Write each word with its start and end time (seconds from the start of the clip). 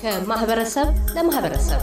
ከማህበረሰብ 0.00 0.88
ለማህበረሰብ። 1.16 1.80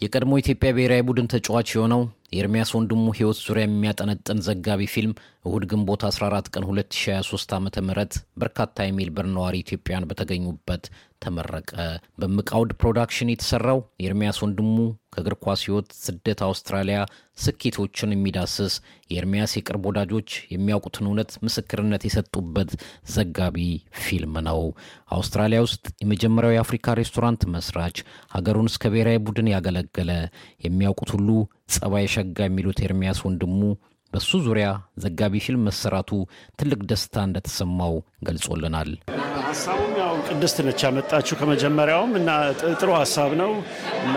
የቀድሞ 0.00 0.32
ኢትዮጵያ 0.40 0.68
ብሔራዊ 0.74 1.02
ቡድን 1.06 1.28
ተጫዋች 1.32 1.68
የሆነው 1.74 2.02
የኤርሚያስ 2.32 2.70
ወንድሙ 2.76 3.04
ሕይወት 3.16 3.38
ዙሪያ 3.44 3.64
የሚያጠነጥን 3.66 4.42
ዘጋቢ 4.46 4.82
ፊልም 4.92 5.12
እሁድ 5.44 5.64
ግንቦት 5.70 6.02
14 6.08 6.48
ቀን 6.54 6.64
2023 6.68 7.54
ዓ 7.54 7.60
ም 7.60 7.68
በርካታ 8.42 8.86
የሜልበርን 8.86 9.34
ነዋሪ 9.36 9.56
ኢትዮጵያውያን 9.62 10.08
በተገኙበት 10.10 10.84
ተመረቀ። 11.22 11.70
በምቃውድ 12.20 12.70
ፕሮዳክሽን 12.80 13.32
የተሰራው 13.32 13.78
የኤርሚያስ 14.00 14.38
ወንድሙ 14.44 14.74
ከእግር 15.14 15.34
ኳስ 15.44 15.60
ሕይወት 15.66 15.88
ስደት 16.00 16.40
አውስትራሊያ 16.46 16.98
ስኬቶችን 17.38 18.14
የሚዳስስ 18.14 18.74
የኤርሚያስ 19.10 19.52
የቅርብ 19.58 19.84
ወዳጆች 19.90 20.30
የሚያውቁትን 20.54 21.08
እውነት 21.08 21.30
ምስክርነት 21.46 22.02
የሰጡበት 22.06 22.70
ዘጋቢ 23.14 23.58
ፊልም 24.02 24.34
ነው። 24.48 24.60
አውስትራሊያ 25.16 25.60
ውስጥ 25.66 25.84
የመጀመሪያው 26.02 26.56
የአፍሪካ 26.56 26.96
ሬስቶራንት 27.00 27.44
መስራች፣ 27.54 27.98
ሀገሩን 28.36 28.70
እስከ 28.72 28.90
ብሔራዊ 28.94 29.20
ቡድን 29.26 29.52
ያገለገለ 29.54 30.10
የሚያውቁት 30.66 31.12
ሁሉ 31.16 31.28
ጸባይ 31.68 32.06
ሸጋ 32.12 32.38
የሚሉት 32.46 32.78
ኤርሚያስ 32.86 33.18
ወንድሙ 33.26 33.60
በሱ 34.12 34.30
ዙሪያ 34.44 34.68
ዘጋቢ 35.04 35.34
ፊልም 35.46 35.64
መሰራቱ 35.68 36.10
ትልቅ 36.60 36.80
ደስታ 36.90 37.24
እንደተሰማው 37.28 37.94
ገልጾልናል። 38.28 38.90
ሀሳቡም 39.48 39.92
ያው 40.00 40.14
ቅድስት 40.28 40.58
ነች 40.66 40.80
ያመጣችው 40.86 41.38
ከመጀመሪያውም 41.40 42.12
እና 42.20 42.30
ጥሩ 42.72 42.90
ሀሳብ 42.98 43.30
ነው 43.42 43.52
እና 44.06 44.16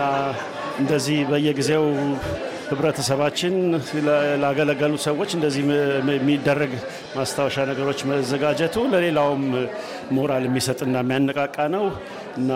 እንደዚህ 0.82 1.18
በየጊዜው 1.30 1.84
ህብረተሰባችን 2.70 3.54
ላገለገሉ 4.42 4.92
ሰዎች 5.06 5.30
እንደዚህ 5.36 5.62
የሚደረግ 6.14 6.72
ማስታወሻ 7.16 7.64
ነገሮች 7.70 8.00
መዘጋጀቱ 8.10 8.84
ለሌላውም 8.92 9.42
ሞራል 10.16 10.44
የሚሰጥና 10.48 10.94
የሚያነቃቃ 11.02 11.56
ነው 11.74 11.84
እና 12.38 12.50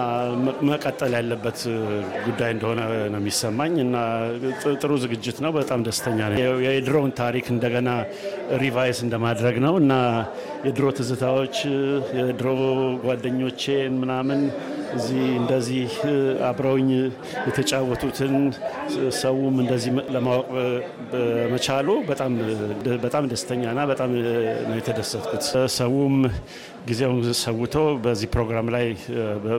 መቀጠል 0.68 1.12
ያለበት 1.16 1.58
ጉዳይ 2.26 2.50
እንደሆነ 2.54 2.80
ነው 3.12 3.20
የሚሰማኝ 3.20 3.74
እና 3.84 3.96
ጥሩ 4.76 4.92
ዝግጅት 5.02 5.38
ነው። 5.44 5.52
በጣም 5.56 5.80
ደስተኛ 5.86 6.18
ነው። 6.32 6.38
የድሮውን 6.66 7.12
ታሪክ 7.20 7.46
እንደገና 7.54 7.90
ሪቫይስ 8.62 9.00
እንደማድረግ 9.06 9.58
ነው 9.66 9.76
እና 9.82 9.92
የድሮ 10.66 10.86
ትዝታዎች 10.98 11.56
የድሮ 12.18 12.48
ጓደኞቼን 13.06 13.94
ምናምን 14.02 14.42
እዚህ 14.96 15.22
እንደዚህ 15.38 15.90
አብረውኝ 16.48 16.88
የተጫወቱትን 17.48 18.34
ሰውም 19.18 19.56
እንደዚህ 19.62 19.92
ለማወቅ 20.14 20.46
በመቻሉ 21.12 21.88
በጣም 23.04 23.24
ደስተኛና 23.32 23.80
በጣም 23.90 24.10
ነው 24.68 24.76
የተደሰትኩት። 24.78 25.44
ሰውም 25.76 26.16
ጊዜውን 26.88 27.20
ሰውቶ 27.40 27.74
በዚህ 28.04 28.28
ፕሮግራም 28.34 28.68
ላይ 28.74 28.86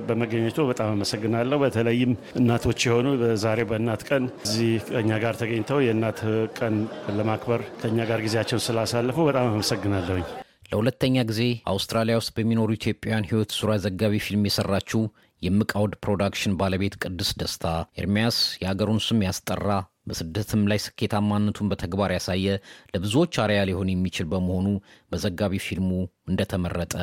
በመገኘቱ 0.08 0.68
በጣም 0.70 0.90
አመሰግናለሁ። 0.94 1.58
በተለይም 1.64 2.12
እናቶች 2.40 2.80
የሆኑ 2.88 3.08
ዛሬ 3.44 3.62
በእናት 3.70 4.04
ቀን 4.10 4.26
እዚህ 4.48 4.72
ከኛ 4.90 5.12
ጋር 5.24 5.36
ተገኝተው 5.42 5.80
የእናት 5.86 6.20
ቀን 6.60 6.76
ለማክበር 7.18 7.64
ከኛ 7.82 8.00
ጋር 8.12 8.22
ጊዜያቸውን 8.28 8.66
ስላሳለፉ 8.68 9.18
በጣም 9.30 9.48
አመሰግናለሁኝ። 9.52 10.26
ለሁለተኛ 10.72 11.18
ጊዜ 11.30 11.42
አውስትራሊያ 11.72 12.16
ውስጥ 12.20 12.32
በሚኖሩ 12.38 12.70
ኢትዮጵያውያን 12.78 13.28
ሕይወት 13.30 13.52
ዙሪያ 13.58 13.78
ዘጋቢ 13.84 14.16
ፊልም 14.26 14.48
የሰራችው 14.48 15.02
የምቃውድ 15.42 15.94
ፕሮዳክሽን 16.04 16.58
ባለቤት 16.60 16.96
ቅድስት 17.04 17.36
ደስታ 17.42 17.66
ኤርሚያስ 18.02 18.38
የሀገሩን 18.62 19.00
ስም 19.08 19.20
ያስጠራ 19.26 19.70
በስደትም 20.10 20.62
ላይ 20.72 20.80
ስኬታማነቱን 20.84 21.70
በተግባር 21.72 22.12
ያሳየ 22.16 22.48
ለብዙዎች 22.94 23.40
አርያ 23.44 23.62
ሊሆን 23.70 23.92
የሚችል 23.92 24.28
በመሆኑ 24.32 24.68
በዘጋቢ 25.12 25.56
ፊልሙ 25.66 25.90
እንደተመረጠ 26.28 26.94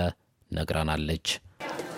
ነግራናለች። 0.51 1.27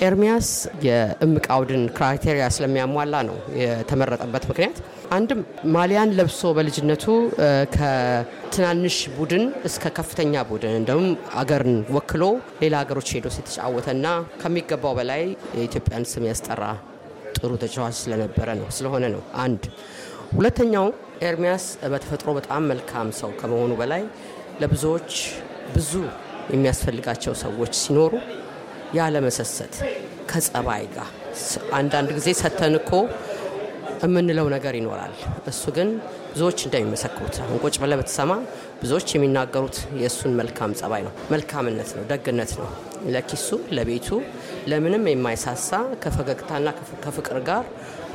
ኤርሚያስ 0.01 0.49
የእምቅ 0.87 1.45
አውድን 1.55 1.85
criteria 1.97 2.47
ስለሚያሟላ 2.55 3.15
ነው 3.29 3.37
የተመረጠበት 3.61 4.45
ምክንያት። 4.51 4.79
አንድም 5.17 5.41
ማሊያን 5.75 6.11
ለብሶ 6.19 6.51
በልጅነቱ 6.57 7.05
ከትናንሽ 7.77 8.97
ቡድን 9.17 9.45
እስከ 9.69 9.93
ከፍተኛ 9.99 10.43
ቡድን 10.51 10.75
እንደውም 10.81 11.07
አገርን 11.43 11.79
ወክሎ 11.97 12.23
ሌላ 12.63 12.75
ሀገሮች 12.83 13.11
ሄዶ 13.17 13.27
የተጫወተና 13.33 14.07
ከሚገባው 14.43 14.95
በላይ 14.99 15.23
የኢትዮጵያን 15.59 16.07
ስም 16.13 16.27
ያስጠራ 16.31 16.63
ጥሩ 17.37 17.53
ተጫዋች 17.65 17.97
ስለነበረ 18.03 18.49
ነው 18.61 18.69
ስለሆነ 18.77 19.05
ነው። 19.15 19.23
አንድ 19.45 19.63
ሁለተኛው 20.37 20.87
ኤርሚያስ 21.27 21.65
በተፈጥሮ 21.93 22.31
በጣም 22.39 22.63
መልካም 22.71 23.11
ሰው 23.21 23.31
ከመሆኑ 23.41 23.73
በላይ 23.81 24.03
ለብዙዎች 24.63 25.13
ብዙ 25.75 25.93
የሚያስፈልጋቸው 26.53 27.35
ሰዎች 27.45 27.73
ሲኖሩ 27.83 28.13
ያለመሰሰት 28.97 29.75
ከጸባይ 30.31 30.85
ጋር 30.95 31.09
አንዳንድ 31.79 32.11
ጊዜ 32.17 32.29
ሰተን 32.41 32.75
እኮ 32.81 32.93
የምንለው 34.05 34.47
ነገር 34.55 34.75
ይኖራል። 34.79 35.13
እሱ 35.51 35.63
ግን 35.77 35.89
ብዙዎች 36.33 36.59
እንደሚመሰክሩት 36.67 37.37
አሁን 37.43 37.61
ቁጭ 37.65 37.77
ብለህ 37.83 37.99
ብትሰማ 38.01 38.33
ብዙዎች 38.81 39.09
የሚናገሩት 39.15 39.77
የእሱን 40.01 40.33
መልካም 40.41 40.75
ጸባይ 40.81 41.03
ነው፣ 41.07 41.13
መልካምነት 41.33 41.91
ነው፣ 41.97 42.05
ደግነት 42.11 42.53
ነው። 42.61 42.69
ለኪሱ 43.15 43.49
ለቤቱ 43.77 44.09
ለምንም 44.71 45.05
የማይሳሳ 45.11 45.71
ከፈገግታና 46.03 46.67
ከፍቅር 47.05 47.39
ጋር 47.49 47.65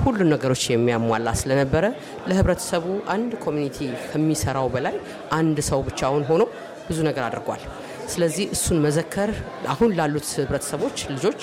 ሁሉን 0.03 0.29
ነገሮች 0.33 0.63
የሚያሟላ 0.69 1.29
ስለነበረ 1.41 1.85
ለህብረተሰቡ 2.29 2.85
አንድ 3.15 3.31
community 3.43 3.79
ከሚሰራው 4.07 4.69
በላይ 4.75 4.95
አንድ 5.31 5.59
ሰው 5.69 5.81
ብቻውን 5.89 6.25
ሆኖ 6.29 6.43
ብዙ 6.87 6.99
ነገር 7.09 7.23
አድርጓል። 7.27 7.63
ስለዚህ 8.11 8.45
እሱን 8.55 8.79
መዘከር 8.85 9.31
አሁን 9.73 9.91
ላሉት 9.97 10.27
ህብረተሰቦች 10.35 10.97
ልጆች 11.13 11.41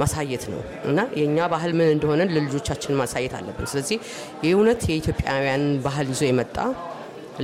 ማሳየት 0.00 0.44
ነው 0.52 0.60
እና 0.88 0.98
የእኛ 1.18 1.38
ባህል 1.52 1.72
ምን 1.78 1.88
እንደሆነ 1.94 2.22
ለልጆቻችን 2.32 2.98
ማሳየት 3.00 3.34
አለብን። 3.38 3.68
ስለዚህ 3.72 3.98
የእውነት 4.46 4.82
የኢትዮጵያውያን 4.90 5.64
ባህል 5.86 6.08
ይዞ 6.12 6.22
የመጣ 6.28 6.56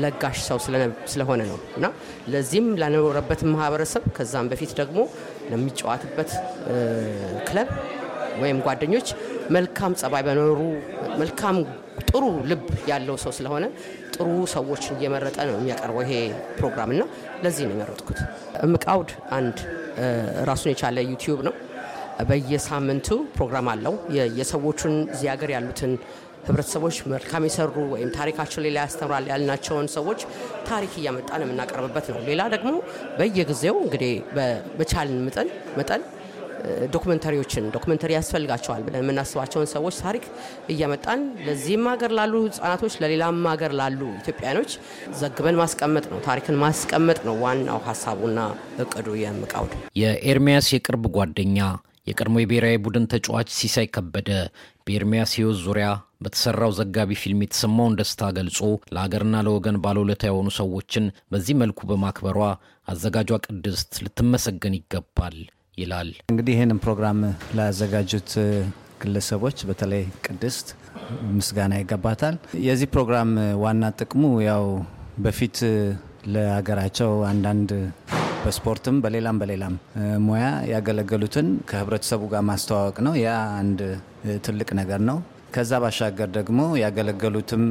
ለጋሽ 0.03 0.39
ሰው 0.49 0.59
ስለሆነ 1.13 1.41
ነው 1.49 1.59
እና 1.79 1.87
ለዚህም 2.35 2.69
ላኖረበት 2.81 3.41
ማህበረሰብ 3.53 4.05
ከዛም 4.17 4.47
በፊት 4.53 4.71
ደግሞ 4.79 4.99
ለሚጫወትበት 5.51 6.31
ክለብ 7.49 7.71
ወይም 8.43 8.59
ጓደኞች 8.67 9.09
መልካም 9.55 9.93
ጸባይ 10.01 10.23
በኖሩ 10.27 10.61
መልካም 11.21 11.57
ጥሩ 12.09 12.23
ልብ 12.51 12.63
ያለው 12.91 13.17
ሰው 13.23 13.33
ስለሆነ 13.39 13.65
ጥሩ 14.15 14.27
ሰዎችን 14.55 14.95
እየመረጠ 14.97 15.37
ነው 15.49 15.55
የሚያቀርበው 15.59 16.03
ይሄ 16.05 16.15
ፕሮግራም 16.59 16.91
እና 16.95 17.03
ለዚህ 17.45 17.65
ነው 17.69 17.75
የመረጥኩት። 17.77 18.19
እምቅ 18.67 18.85
አውድ 18.95 19.11
አንድ 19.39 19.59
ራሱን 20.51 20.71
የቻለ 20.73 20.99
ዩቲዩብ 21.11 21.41
ነው። 21.49 21.55
በየሳምንቱ 22.29 23.09
ፕሮግራም 23.37 23.69
አለው። 23.73 23.95
የሰዎቹን 24.39 24.95
እዚህ 25.15 25.29
ሀገር 25.33 25.51
ያሉትን 25.55 25.93
ህብረተሰቦች 26.47 26.97
መልካም 27.13 27.43
የሰሩ 27.47 27.75
ወይም 27.93 28.09
ታሪካቸው 28.17 28.61
ሌላ 28.65 28.77
ያስተምራል 28.85 29.27
ያልናቸውን 29.33 29.89
ሰዎች 29.95 30.21
ታሪክ 30.69 30.93
እያመጣን 31.01 31.45
የምናቀርብበት 31.45 32.07
ነው። 32.15 32.21
ሌላ 32.29 32.43
ደግሞ 32.55 32.71
በየጊዜው 33.19 33.77
እንግዲህ 33.85 34.13
በቻልን 34.79 35.21
መጠን 35.79 36.03
documentary 36.95 37.40
ዎችን 37.40 37.65
documentary 37.75 38.11
ያስፈልጋቸዋል 38.17 38.83
ብለን 38.87 39.03
የምናስባቸውን 39.03 39.69
ሰዎች 39.73 39.97
ታሪክ 40.03 40.25
እያመጣን 40.73 41.21
ለዚህም 41.47 41.87
ሀገር 41.93 42.13
ላሉ 42.19 42.35
ህጻናቶች 42.47 42.97
ለሌላም 43.03 43.39
ሀገር 43.53 43.73
ላሉ 43.81 44.01
ኢትዮጵያኖች 44.21 44.73
ዘግበን 45.21 45.59
ማስቀመጥ 45.63 46.05
ነው። 46.13 46.21
ታሪክን 46.29 46.59
ማስቀመጥ 46.65 47.19
ነው 47.29 47.37
ዋናው 47.45 47.81
ሀሳቡና 47.89 48.39
እቅዱ 48.85 49.09
የእምቅ 49.23 49.53
አውድ። 49.61 49.75
የኤርሚያስ 50.03 50.69
የቅርብ 50.77 51.07
ጓደኛ 51.17 51.59
የቀድሞ 52.07 52.37
የብሔራዊ 52.41 52.77
ቡድን 52.85 53.05
ተጫዋች 53.13 53.49
ሲሳይ 53.57 53.87
ከበደ 53.95 54.31
በኤርሚያስ 54.87 55.33
ህይወት 55.39 55.59
ዙሪያ 55.65 55.89
በተሰራው 56.25 56.73
ዘጋቢ 56.79 57.11
ፊልም 57.21 57.41
የተሰማውን 57.45 57.97
ደስታ 58.01 58.31
ገልጾ 58.39 58.59
ለሀገርና 58.95 59.37
ለወገን 59.47 59.81
ባለውለታ 59.85 60.23
የሆኑ 60.29 60.49
ሰዎችን 60.59 61.05
በዚህ 61.33 61.57
መልኩ 61.63 61.81
በማክበሯ 61.91 62.39
አዘጋጇ 62.89 63.33
ቅድስት 63.47 63.91
ልትመሰገን 64.05 64.77
ይገባል 64.79 65.37
ይላል። 65.79 66.09
እንግዲህ 66.31 66.55
ይህንን 66.57 66.79
ፕሮግራም 66.85 67.19
ላዘጋጁት 67.59 68.31
ግለሰቦች 69.03 69.59
በተለይ 69.69 70.03
ቅድስት 70.27 70.67
ምስጋና 71.37 71.73
ይገባታል። 71.81 72.35
የዚህ 72.67 72.89
ፕሮግራም 72.95 73.31
ዋና 73.63 73.85
ጥቅሙ 74.01 74.23
ያው 74.47 74.65
በፊት 75.19 75.57
ለሀገራቸው 76.35 77.11
አንዳንድ 77.31 77.71
በስፖርትም 78.45 78.97
በሌላም 79.03 79.37
በሌላም 79.41 79.75
ሙያ 80.25 80.45
ያገለገሉትን 80.73 81.49
ከህብረተሰቡ 81.71 82.23
ጋር 82.33 82.43
ማስተዋወቅ 82.49 82.97
ነው። 83.07 83.15
ያ 83.21 83.31
አንድ 83.61 83.81
ትልቅ 84.47 84.69
ነገር 84.81 85.01
ነው። 85.11 85.19
ከዛ 85.55 85.81
ባሻገር 85.85 86.29
ደግሞ 86.37 86.61
ያገለገሉትም 86.83 87.65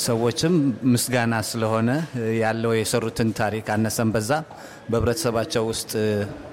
ሰዎችም 0.00 0.54
ምስጋና 0.92 1.34
ስለሆነ 1.48 1.90
ያለው 2.40 2.72
የሰሩትን 2.76 3.30
ታሪክ 3.38 3.66
አነሰን 3.74 4.10
በዛ 4.14 4.30
በህብረተሰባቸው 4.90 5.64
ውስጥ 5.70 5.92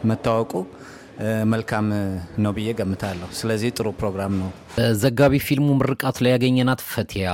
መታወቁ 0.10 0.52
መልካም 1.52 1.86
ነው 2.44 2.52
ብዬ 2.58 2.70
ገምታለሁ። 2.80 3.30
ስለዚህ 3.38 3.70
ጥሩ 3.78 3.88
ፕሮግራም 4.00 4.34
ነው። 4.42 4.50
ዘጋቢ 5.02 5.36
ፊልሙ 5.48 5.70
ምርቃት 5.80 6.18
ላይ 6.24 6.32
ያገኘናት 6.36 6.82
ፈቲያ 6.90 7.30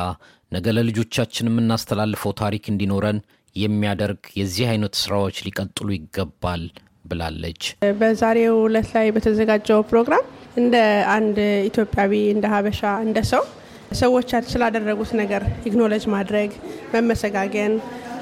ነገ 0.51 0.67
ለልጆቻችን 0.77 1.49
የምናስተላልፈው 1.51 2.33
ታሪክ 2.41 2.65
እንዲኖረን 2.71 3.19
የሚያደርግ 3.55 4.21
የዚህ 4.39 4.65
አይነት 4.69 4.93
ስራዎች 5.01 5.37
ሊቀጥሉ 5.47 5.89
ይገባል 5.95 6.63
ብላለች። 7.05 7.63
በዛሬው 7.99 8.55
ዕለት 8.67 8.89
ላይ 8.95 9.07
በተዘጋጀው 9.15 9.81
ፕሮግራም 9.89 10.23
እንደ 10.57 10.75
አንድ 11.15 11.37
ኢትዮጵያዊ 11.69 12.13
እንደ 12.33 12.45
ሀበሻ 12.53 12.81
እንደ 13.05 13.19
ሰው 13.31 13.43
ሰዎች 13.99 14.29
ስላደረጉት 14.53 15.11
ነገር 15.19 15.41
acknowledge 15.69 16.03
ማድረግ 16.13 16.51
መመሰጋገን 16.93 17.73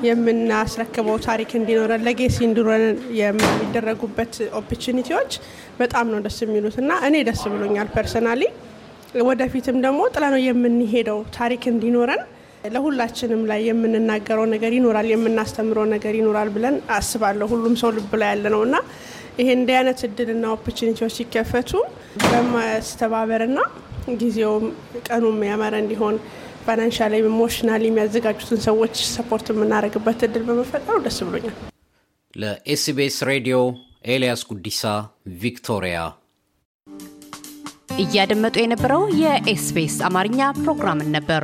የምናስረክበው 0.07 1.17
ታሪክ 1.25 1.51
እንዲኖረን 1.59 2.03
legacy 2.07 2.37
እንዲኖረን 2.47 2.85
የሚደረጉበት 3.19 4.33
opportunity 4.59 5.12
ዎች 5.12 5.31
በጣም 5.81 6.05
ነው 6.13 6.19
ደስ 6.25 6.37
የሚሉት 6.45 6.77
እና 6.83 6.91
እኔ 7.07 7.15
ደስ 7.27 7.41
ብሎኛል 7.53 7.89
personally። 7.95 8.43
ወደፊትም 9.27 9.77
ደግሞ 9.85 10.01
ጥለነው 10.13 10.41
የምንሄደው 10.45 11.19
ታሪክ 11.37 11.63
እንዲኖረን 11.71 12.21
ለሁላችንም 12.73 13.41
ላይ 13.49 13.61
የምንናገረው 13.69 14.45
ነገር 14.53 14.71
ይኖራል፣ 14.77 15.07
የምናስተምረው 15.13 15.85
ነገር 15.93 16.13
ይኖራል 16.19 16.49
ብለን 16.55 16.75
አስባለሁ። 16.97 17.47
ሁሉም 17.53 17.75
ሰው 17.81 17.91
ልብ 17.95 18.11
ላይ 18.21 18.29
ያለ 18.33 18.45
ነው 18.55 18.61
እና 18.67 18.75
ይሄ 19.39 19.47
እንዲህ 19.57 19.75
አይነት 19.79 19.99
እድልና 20.07 20.45
opportunity 20.55 20.98
ዎች 20.98 21.13
ሲከፈቱ 21.17 21.71
በማስተባበርና 22.25 23.59
ጊዜውም 24.21 24.65
ቀኑም 25.07 25.37
ያማረ 25.47 25.75
እንዲሆን 25.83 26.15
financially 26.65 27.13
emotionally 27.23 27.83
የሚያዘጋጁትን 27.89 28.59
ሰዎች 28.67 28.95
support 29.11 29.47
የምናደርግበት 29.51 30.19
እድል 30.27 30.43
በመፈጠሩ 30.49 30.97
ደስ 31.05 31.19
ብሎኛል። 31.27 31.55
ለኤስቢኤስ 32.33 33.17
ሬዲዮ 33.29 33.57
ኤልያስ 34.07 34.41
ጉዲሳ 34.51 34.81
ቪክቶሪያ። 35.41 35.97
እያደመጡ 37.97 38.55
የነበረው 38.61 39.01
የኤስቢኤስ 39.21 39.97
አማርኛ 40.07 40.41
ፕሮግራምን 40.59 41.09
ነበር። 41.17 41.43